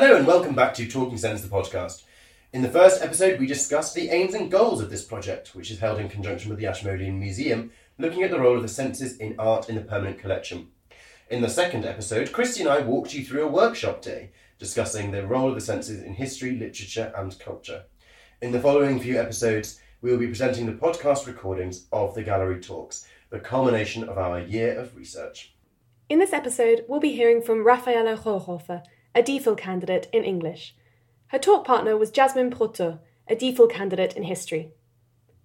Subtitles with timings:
[0.00, 2.04] Hello and welcome back to Talking Sense, the podcast.
[2.52, 5.80] In the first episode, we discussed the aims and goals of this project, which is
[5.80, 9.34] held in conjunction with the Ashmolean Museum, looking at the role of the senses in
[9.40, 10.68] art in the permanent collection.
[11.30, 14.30] In the second episode, Christy and I walked you through a workshop day,
[14.60, 17.82] discussing the role of the senses in history, literature, and culture.
[18.40, 22.60] In the following few episodes, we will be presenting the podcast recordings of the gallery
[22.60, 25.56] talks, the culmination of our year of research.
[26.08, 28.84] In this episode, we'll be hearing from Raffaella Rohrhofer,
[29.14, 30.74] a DPhil candidate in English.
[31.28, 34.72] Her talk partner was Jasmine Proto, a DPhil candidate in history.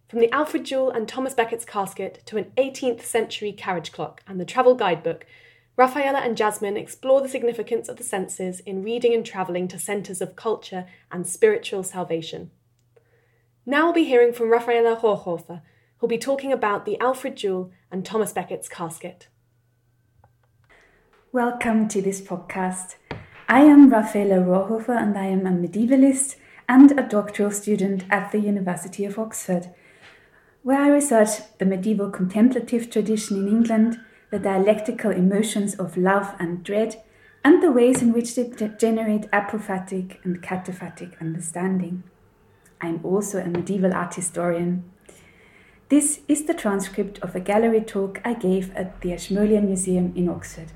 [0.09, 4.39] From the Alfred Jewel and Thomas Becket's casket to an 18th century carriage clock and
[4.39, 5.25] the travel guidebook,
[5.77, 10.21] Raffaella and Jasmine explore the significance of the senses in reading and travelling to centres
[10.21, 12.51] of culture and spiritual salvation.
[13.65, 15.61] Now we'll be hearing from Raffaella Rohrhofer,
[15.97, 19.29] who'll be talking about the Alfred Jewel and Thomas Becket's casket.
[21.31, 22.97] Welcome to this podcast.
[23.47, 26.37] I am Raffaella Rohrhofer and I am a medievalist
[26.69, 29.69] and a doctoral student at the University of Oxford,
[30.61, 33.99] where I research the medieval contemplative tradition in England,
[34.31, 37.03] the dialectical emotions of love and dread,
[37.43, 38.49] and the ways in which they
[38.79, 42.03] generate apophatic and cataphatic understanding.
[42.79, 44.89] I am also a medieval art historian.
[45.89, 50.29] This is the transcript of a gallery talk I gave at the Ashmolean Museum in
[50.29, 50.71] Oxford.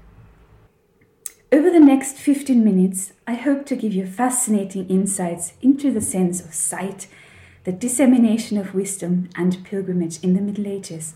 [1.50, 6.42] Over the next 15 minutes, I hope to give you fascinating insights into the sense
[6.42, 7.08] of sight,
[7.64, 11.16] the dissemination of wisdom, and pilgrimage in the Middle Ages.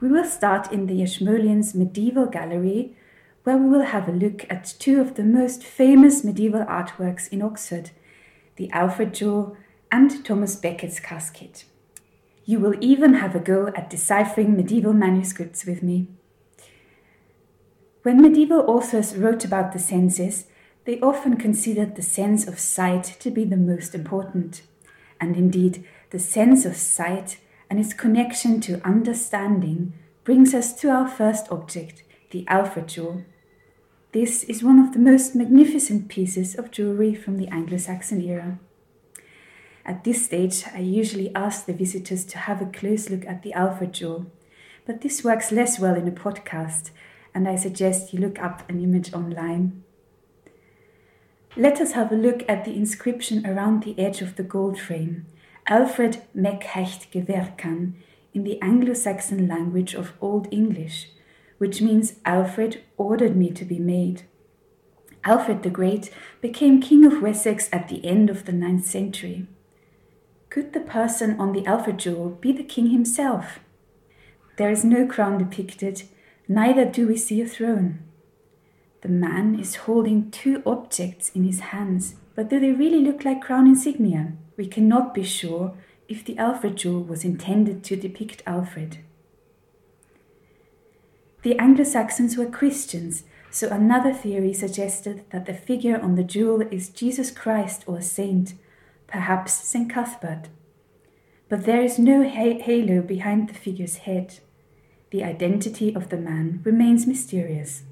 [0.00, 2.96] We will start in the Ashmoleans Medieval Gallery,
[3.42, 7.42] where we will have a look at two of the most famous medieval artworks in
[7.42, 7.90] Oxford
[8.54, 9.56] the Alfred Jewel
[9.90, 11.64] and Thomas Becket's casket.
[12.44, 16.06] You will even have a go at deciphering medieval manuscripts with me.
[18.04, 20.46] When medieval authors wrote about the senses,
[20.84, 24.60] they often considered the sense of sight to be the most important.
[25.18, 27.38] And indeed, the sense of sight
[27.70, 33.22] and its connection to understanding brings us to our first object, the Alfred jewel.
[34.12, 38.58] This is one of the most magnificent pieces of jewelry from the Anglo Saxon era.
[39.86, 43.54] At this stage, I usually ask the visitors to have a close look at the
[43.54, 44.26] Alfred jewel,
[44.84, 46.90] but this works less well in a podcast
[47.34, 49.82] and I suggest you look up an image online.
[51.56, 55.26] Let us have a look at the inscription around the edge of the gold frame.
[55.66, 57.94] Alfred meg hecht gewerkan
[58.32, 61.10] in the Anglo-Saxon language of Old English,
[61.58, 64.22] which means Alfred ordered me to be made.
[65.24, 69.46] Alfred the Great became King of Wessex at the end of the ninth century.
[70.50, 73.60] Could the person on the Alfred jewel be the king himself?
[74.56, 76.02] There is no crown depicted,
[76.48, 78.00] neither do we see a throne.
[79.00, 83.42] The man is holding two objects in his hands, but do they really look like
[83.42, 84.32] crown insignia?
[84.56, 85.76] We cannot be sure
[86.08, 88.98] if the Alfred jewel was intended to depict Alfred.
[91.42, 96.62] The Anglo Saxons were Christians, so another theory suggested that the figure on the jewel
[96.62, 98.54] is Jesus Christ or a saint,
[99.06, 99.90] perhaps St.
[99.90, 100.48] Cuthbert.
[101.48, 104.40] But there is no halo behind the figure's head
[105.14, 107.84] the identity of the man remains mysterious.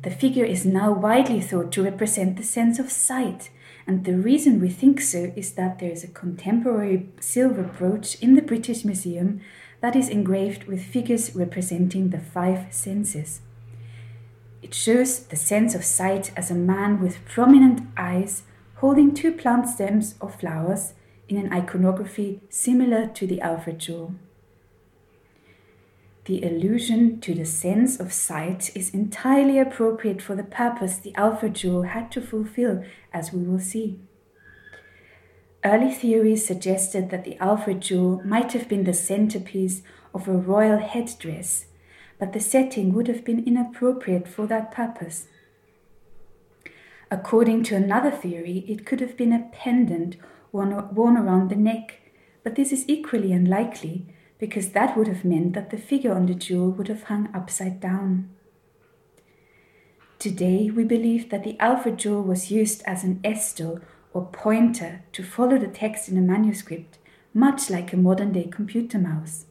[0.00, 3.50] The figure is now widely thought to represent the sense of sight,
[3.86, 8.36] and the reason we think so is that there is a contemporary silver brooch in
[8.36, 9.42] the British Museum
[9.82, 13.42] that is engraved with figures representing the five senses.
[14.62, 18.44] It shows the sense of sight as a man with prominent eyes
[18.76, 20.94] holding two plant stems or flowers
[21.28, 24.14] in an iconography similar to the Alfred jewel.
[26.28, 31.54] The allusion to the sense of sight is entirely appropriate for the purpose the Alfred
[31.54, 32.84] jewel had to fulfill,
[33.14, 33.98] as we will see.
[35.64, 39.80] Early theories suggested that the Alfred jewel might have been the centerpiece
[40.12, 41.64] of a royal headdress,
[42.18, 45.28] but the setting would have been inappropriate for that purpose.
[47.10, 50.18] According to another theory, it could have been a pendant
[50.52, 52.00] worn around the neck,
[52.44, 56.34] but this is equally unlikely because that would have meant that the figure on the
[56.34, 58.30] jewel would have hung upside down.
[60.18, 63.80] Today, we believe that the Alfred jewel was used as an aestel
[64.12, 66.98] or pointer to follow the text in a manuscript,
[67.34, 69.46] much like a modern day computer mouse.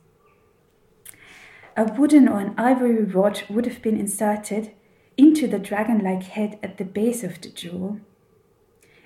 [1.75, 4.71] A wooden or an ivory rod would have been inserted
[5.15, 7.99] into the dragon like head at the base of the jewel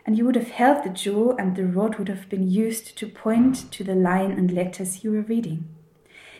[0.05, 3.07] and you would have held the jewel and the rod would have been used to
[3.07, 5.67] point to the line and letters you were reading.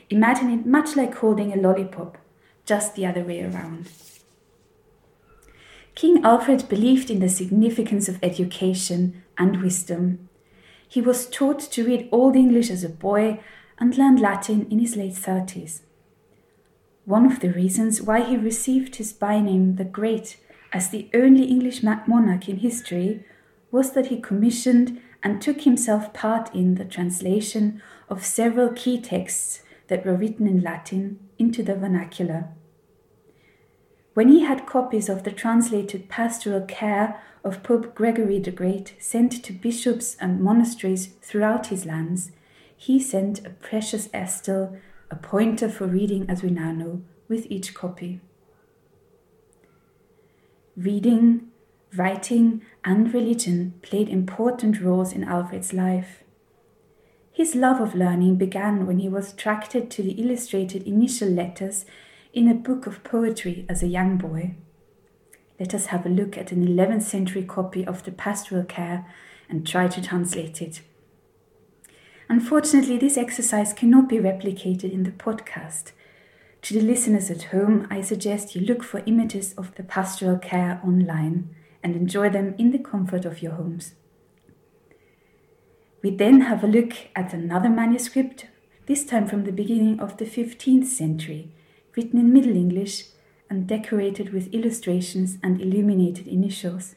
[0.10, 2.18] Imagine it much like holding a lollipop,
[2.66, 3.90] just the other way around.
[5.96, 10.30] King Alfred believed in the significance of education and wisdom.
[10.88, 13.40] He was taught to read Old English as a boy
[13.80, 15.82] and learned Latin in his late 30s.
[17.06, 20.38] One of the reasons why he received his byname the Great
[20.72, 23.26] as the only English monarch in history
[23.72, 29.62] was that he commissioned and took himself part in the translation of several key texts
[29.88, 32.50] that were written in Latin into the vernacular.
[34.14, 39.44] When he had copies of the translated pastoral care of Pope Gregory the Great sent
[39.44, 42.32] to bishops and monasteries throughout his lands,
[42.76, 44.78] he sent a precious aestel,
[45.10, 48.20] a pointer for reading as we now know, with each copy.
[50.76, 51.51] Reading,
[51.96, 56.24] writing, and religion played important roles in Alfred's life.
[57.32, 61.86] His love of learning began when he was attracted to the illustrated initial letters
[62.34, 64.56] in a book of poetry as a young boy.
[65.60, 69.06] Let us have a look at an 11th century copy of the Pastoral Care
[69.50, 70.82] and try to translate it.
[72.30, 75.92] Unfortunately, this exercise cannot be replicated in the podcast.
[76.64, 80.80] To the listeners at home, I suggest you look for images of the pastoral care
[80.86, 81.54] online
[81.84, 83.94] and enjoy them in the comfort of your homes.
[86.02, 88.48] We then have a look at another manuscript,
[88.88, 91.52] this time from the beginning of the 15th century,
[91.96, 93.06] written in Middle English
[93.50, 96.96] and decorated with illustrations and illuminated initials.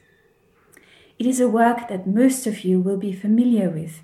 [1.19, 4.03] It is a work that most of you will be familiar with,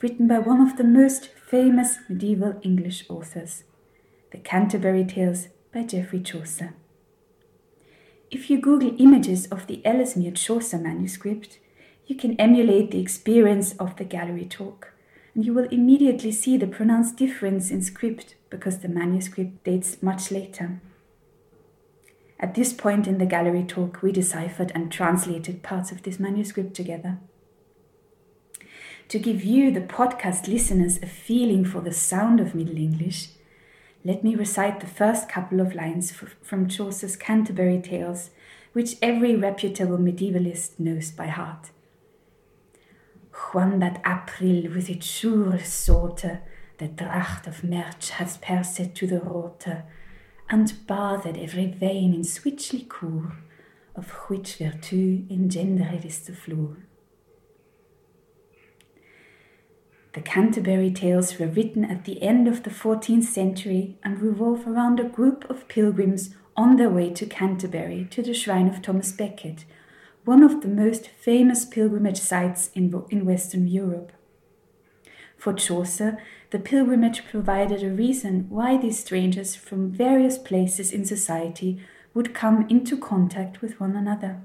[0.00, 3.64] written by one of the most famous medieval English authors,
[4.32, 6.74] The Canterbury Tales by Geoffrey Chaucer.
[8.32, 11.58] If you Google images of the Ellesmere Chaucer manuscript,
[12.06, 14.94] you can emulate the experience of the gallery talk,
[15.34, 20.30] and you will immediately see the pronounced difference in script because the manuscript dates much
[20.30, 20.80] later.
[22.40, 26.72] At this point in the gallery talk, we deciphered and translated parts of this manuscript
[26.72, 27.18] together.
[29.08, 33.28] To give you, the podcast listeners, a feeling for the sound of Middle English,
[34.04, 36.12] let me recite the first couple of lines
[36.42, 38.30] from Chaucer's Canterbury Tales,
[38.72, 41.70] which every reputable medievalist knows by heart.
[43.32, 46.40] Juan that April with its sure sorte,
[46.78, 49.66] the dracht of March has pierced to the rote,
[50.50, 53.36] and bathed every vein in sweet liquor,
[53.94, 56.76] of which virtue engendered is the floor.
[60.14, 65.00] The Canterbury Tales were written at the end of the 14th century and revolve around
[65.00, 69.64] a group of pilgrims on their way to Canterbury to the shrine of Thomas Becket,
[70.26, 74.12] one of the most famous pilgrimage sites in, in Western Europe.
[75.38, 76.18] For Chaucer,
[76.50, 81.80] the pilgrimage provided a reason why these strangers from various places in society
[82.12, 84.42] would come into contact with one another.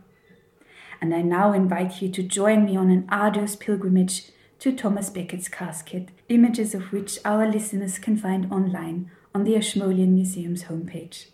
[1.01, 5.47] And I now invite you to join me on an arduous pilgrimage to Thomas Becket's
[5.47, 11.27] casket, images of which our listeners can find online on the Ashmolean Museum's homepage.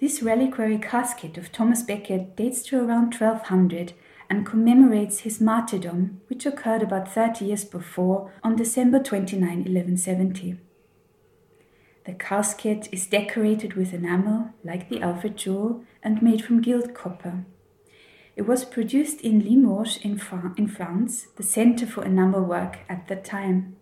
[0.00, 3.94] This reliquary casket of Thomas Becket dates to around 1200
[4.28, 10.56] and commemorates his martyrdom, which occurred about 30 years before on December 29, 1170.
[12.04, 17.44] The casket is decorated with enamel, like the Alfred jewel, and made from gilt copper.
[18.36, 20.20] It was produced in Limoges in,
[20.56, 23.76] in France, the center for enamel work at that time.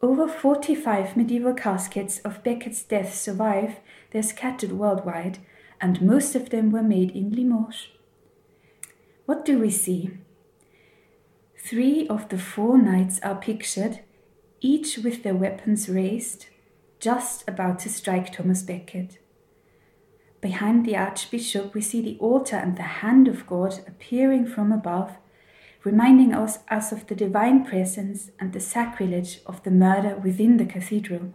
[0.00, 3.76] Over 45 medieval caskets of Becket's death survive,
[4.10, 5.38] they're scattered worldwide,
[5.80, 7.88] and most of them were made in Limoges.
[9.26, 10.10] What do we see?
[11.58, 14.00] Three of the four knights are pictured,
[14.60, 16.46] each with their weapons raised,
[17.00, 19.18] just about to strike Thomas Becket.
[20.46, 25.16] Behind the Archbishop, we see the altar and the hand of God appearing from above,
[25.82, 30.64] reminding us, us of the divine presence and the sacrilege of the murder within the
[30.64, 31.34] cathedral.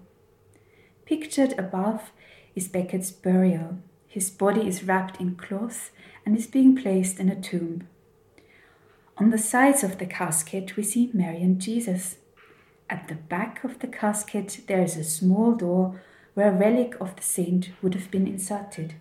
[1.05, 2.13] Pictured above
[2.55, 3.79] is Becket's burial.
[4.07, 5.91] His body is wrapped in cloth
[6.25, 7.89] and is being placed in a tomb.
[9.17, 12.15] On the sides of the casket, we see Mary and Jesus.
[12.89, 16.01] At the back of the casket, there is a small door
[16.33, 18.95] where a relic of the saint would have been inserted.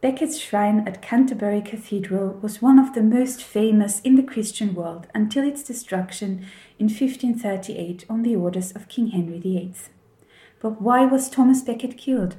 [0.00, 5.08] Becket's shrine at Canterbury Cathedral was one of the most famous in the Christian world
[5.12, 6.46] until its destruction
[6.78, 9.74] in 1538 on the orders of King Henry VIII.
[10.60, 12.36] But why was Thomas Becket killed?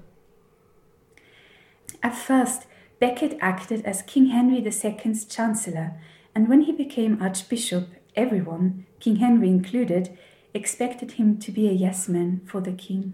[2.02, 2.66] At first,
[3.00, 6.00] Becket acted as King Henry II's chancellor,
[6.34, 10.18] and when he became archbishop, everyone, King Henry included,
[10.54, 13.14] expected him to be a yes man for the king.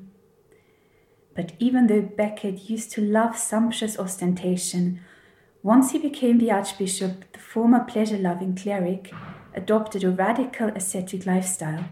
[1.36, 5.02] But even though Becket used to love sumptuous ostentation,
[5.62, 9.12] once he became the archbishop, the former pleasure loving cleric
[9.54, 11.86] adopted a radical ascetic lifestyle.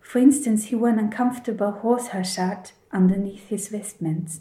[0.00, 4.40] For instance, he wore an uncomfortable horsehair shirt underneath his vestments.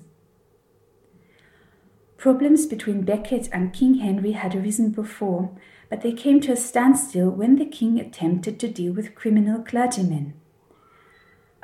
[2.17, 5.51] Problems between Becket and King Henry had arisen before,
[5.89, 10.33] but they came to a standstill when the king attempted to deal with criminal clergymen.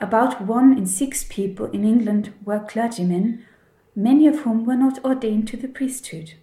[0.02, 3.46] About one in six people in England were clergymen,
[3.96, 6.36] many of whom were not ordained to the priesthood.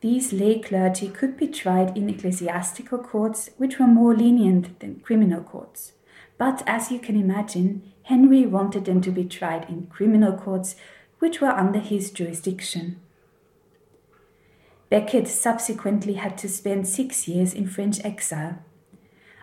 [0.00, 5.42] These lay clergy could be tried in ecclesiastical courts, which were more lenient than criminal
[5.42, 5.92] courts.
[6.38, 10.76] But as you can imagine, Henry wanted them to be tried in criminal courts,
[11.18, 13.00] which were under his jurisdiction.
[14.88, 18.58] Becket subsequently had to spend six years in French exile.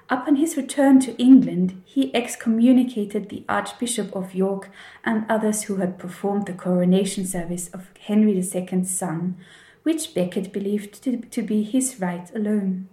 [0.08, 4.70] Upon his return to England, he excommunicated the Archbishop of York
[5.04, 9.38] and others who had performed the coronation service of Henry II's son,
[9.82, 12.88] which Becket believed to, to be his right alone.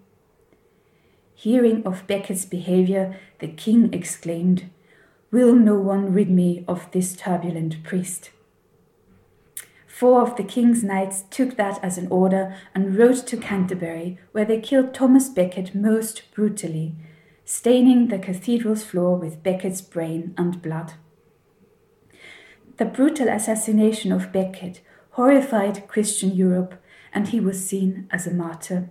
[1.34, 4.70] Hearing of Becket's behavior, the king exclaimed,
[5.30, 8.30] Will no one rid me of this turbulent priest?
[9.92, 14.46] Four of the king's knights took that as an order and rode to Canterbury, where
[14.46, 16.94] they killed Thomas Becket most brutally,
[17.44, 20.94] staining the cathedral's floor with Becket's brain and blood.
[22.78, 24.80] The brutal assassination of Becket
[25.10, 26.82] horrified Christian Europe,
[27.12, 28.88] and he was seen as a martyr.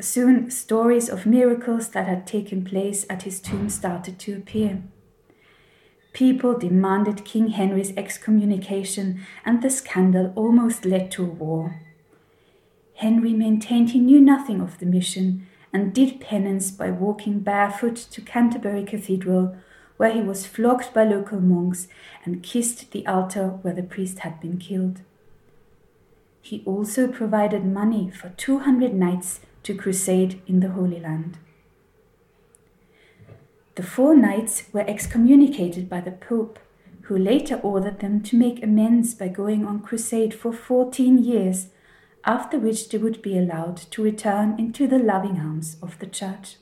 [0.00, 4.82] Soon, stories of miracles that had taken place at his tomb started to appear.
[6.16, 11.82] People demanded King Henry's excommunication, and the scandal almost led to a war.
[12.94, 18.22] Henry maintained he knew nothing of the mission and did penance by walking barefoot to
[18.22, 19.56] Canterbury Cathedral,
[19.98, 21.86] where he was flogged by local monks
[22.24, 25.02] and kissed the altar where the priest had been killed.
[26.40, 31.36] He also provided money for 200 knights to crusade in the Holy Land.
[33.76, 36.58] The four knights were excommunicated by the Pope,
[37.02, 41.68] who later ordered them to make amends by going on crusade for 14 years,
[42.24, 46.56] after which they would be allowed to return into the loving arms of the Church.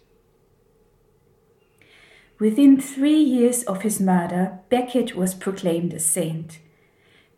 [2.41, 6.59] Within three years of his murder, Becket was proclaimed a saint.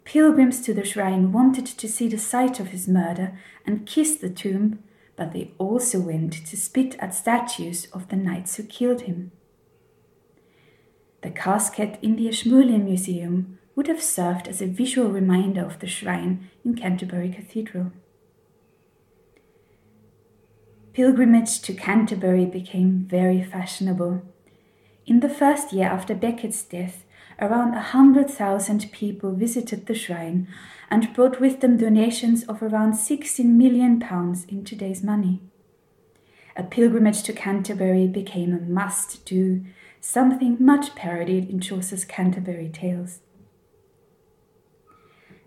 [0.04, 4.30] Pilgrims to the shrine wanted to see the site of his murder and kiss the
[4.30, 4.82] tomb,
[5.16, 9.32] but they also went to spit at statues of the knights who killed him.
[11.22, 15.86] The casket in the Ashmolean Museum would have served as a visual reminder of the
[15.86, 17.92] shrine in Canterbury Cathedral.
[20.92, 24.22] Pilgrimage to Canterbury became very fashionable.
[25.06, 27.04] In the first year after Becket's death,
[27.38, 30.48] around a hundred thousand people visited the shrine
[30.90, 35.42] and brought with them donations of around 16 million pounds in today's money.
[36.56, 39.66] A pilgrimage to Canterbury became a must do
[40.00, 43.20] something much parodied in Chaucer's Canterbury Tales.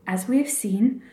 [0.07, 1.03] As we have seen,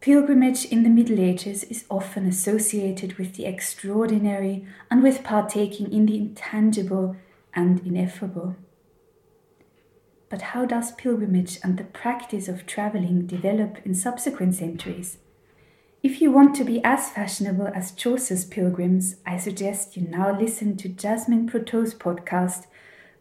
[0.00, 6.06] pilgrimage in the Middle Ages is often associated with the extraordinary and with partaking in
[6.06, 7.16] the intangible
[7.54, 8.56] and ineffable.
[10.28, 15.18] But how does pilgrimage and the practice of travelling develop in subsequent centuries?
[16.04, 20.76] If you want to be as fashionable as Chaucer's pilgrims, I suggest you now listen
[20.76, 22.66] to Jasmine Proteau's podcast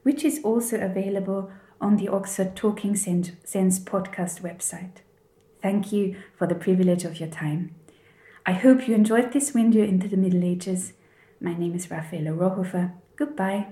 [0.04, 1.50] which is also available
[1.80, 3.32] on the Oxford Talking Sense
[3.80, 4.98] podcast website.
[5.62, 7.74] Thank you for the privilege of your time.
[8.46, 10.92] I hope you enjoyed this window into the Middle Ages.
[11.40, 12.92] My name is Raffaella Rohrhofer.
[13.16, 13.68] Goodbye.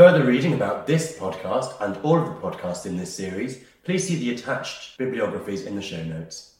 [0.00, 4.14] Further reading about this podcast and all of the podcasts in this series, please see
[4.16, 6.54] the attached bibliographies in the show notes.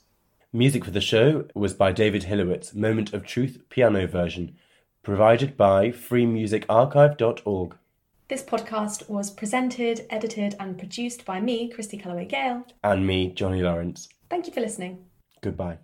[0.52, 4.58] Music for the show was by David Hilowitz, Moment of Truth piano version,
[5.02, 7.76] provided by freemusicarchive.org.
[8.28, 12.66] This podcast was presented, edited, and produced by me, Christy Calloway Gale.
[12.84, 14.10] And me, Johnny Lawrence.
[14.28, 15.06] Thank you for listening.
[15.40, 15.78] Goodbye.